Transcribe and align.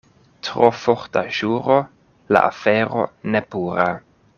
Tro 0.47 0.69
forta 0.83 1.23
ĵuro— 1.41 1.77
la 2.37 2.45
afero 2.51 3.07
ne 3.35 3.47
pura. 3.53 3.89